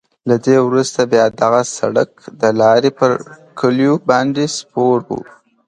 له 0.29 0.35
دې 0.45 0.57
وروسته 0.67 0.99
بیا 1.13 1.25
دغه 1.41 1.61
سړک 1.77 2.11
د 2.41 2.43
لارې 2.61 2.91
پر 2.99 3.11
کلیو 3.59 3.95
باندې 4.09 4.43
سپور 4.57 4.97
وو. 5.07 5.21